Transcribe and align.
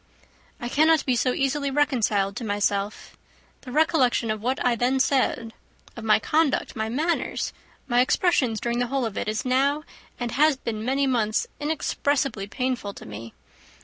"I 0.59 0.67
cannot 0.67 1.05
be 1.05 1.15
so 1.15 1.31
easily 1.31 1.69
reconciled 1.69 2.35
to 2.37 2.43
myself. 2.43 3.15
The 3.61 3.71
recollection 3.71 4.31
of 4.31 4.41
what 4.41 4.57
I 4.65 4.75
then 4.75 4.99
said, 4.99 5.53
of 5.95 6.03
my 6.03 6.17
conduct, 6.17 6.75
my 6.75 6.89
manners, 6.89 7.53
my 7.85 8.01
expressions 8.01 8.59
during 8.59 8.79
the 8.79 8.87
whole 8.87 9.05
of 9.05 9.15
it, 9.15 9.27
is 9.27 9.45
now, 9.45 9.83
and 10.19 10.31
has 10.31 10.57
been 10.57 10.83
many 10.83 11.05
months, 11.05 11.45
inexpressibly 11.59 12.47
painful 12.47 12.95
to 12.95 13.05
me. 13.05 13.35